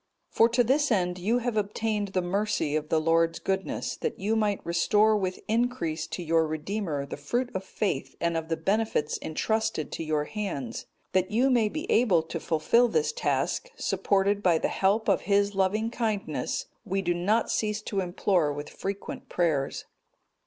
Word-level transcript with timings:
'(224) 0.31 0.35
For 0.35 0.55
to 0.55 0.63
this 0.67 0.91
end 0.91 1.19
you 1.19 1.37
have 1.37 1.55
obtained 1.55 2.07
the 2.07 2.23
mercy 2.23 2.75
of 2.75 2.89
the 2.89 2.99
Lord's 2.99 3.37
goodness, 3.37 3.95
that 3.97 4.17
you 4.19 4.35
might 4.35 4.59
restore 4.65 5.15
with 5.15 5.39
increase 5.47 6.07
to 6.07 6.23
your 6.23 6.47
Redeemer 6.47 7.05
the 7.05 7.17
fruit 7.17 7.51
of 7.53 7.63
faith 7.63 8.15
and 8.19 8.35
of 8.35 8.49
the 8.49 8.57
benefits 8.57 9.19
entrusted 9.21 9.91
to 9.91 10.03
your 10.03 10.23
hands. 10.23 10.87
That 11.11 11.29
you 11.29 11.51
may 11.51 11.69
be 11.69 11.85
able 11.91 12.23
to 12.23 12.39
fulfil 12.39 12.87
this 12.87 13.11
task, 13.11 13.69
supported 13.75 14.41
by 14.41 14.57
the 14.57 14.69
help 14.69 15.07
of 15.07 15.21
His 15.29 15.53
loving 15.53 15.91
kindness 15.91 16.65
we 16.83 17.03
do 17.03 17.13
not 17.13 17.51
cease 17.51 17.79
to 17.83 17.99
implore 17.99 18.51
with 18.51 18.71
frequent 18.71 19.29
prayers. 19.29 19.85